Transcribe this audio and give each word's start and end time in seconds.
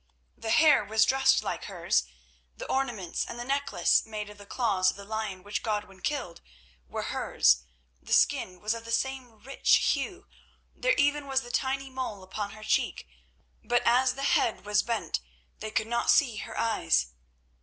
The 0.35 0.49
hair 0.49 0.83
was 0.83 1.05
dressed 1.05 1.43
like 1.43 1.65
hers; 1.65 2.05
the 2.57 2.65
ornaments 2.65 3.23
and 3.23 3.37
the 3.37 3.43
necklace 3.45 4.03
made 4.03 4.31
of 4.31 4.39
the 4.39 4.47
claws 4.47 4.89
of 4.89 4.97
the 4.97 5.05
lion 5.05 5.43
which 5.43 5.61
Godwin 5.61 6.01
killed 6.01 6.41
were 6.87 7.09
hers; 7.13 7.61
the 8.01 8.11
skin 8.11 8.59
was 8.61 8.73
of 8.73 8.83
the 8.83 8.91
same 8.91 9.37
rich 9.43 9.75
hue; 9.75 10.25
there 10.75 10.95
even 10.97 11.27
was 11.27 11.43
the 11.43 11.51
tiny 11.51 11.91
mole 11.91 12.23
upon 12.23 12.49
her 12.49 12.63
cheek, 12.63 13.07
but 13.63 13.83
as 13.85 14.15
the 14.15 14.23
head 14.23 14.65
was 14.65 14.81
bent 14.81 15.19
they 15.59 15.69
could 15.69 15.85
not 15.85 16.09
see 16.09 16.37
her 16.37 16.57
eyes. 16.57 17.11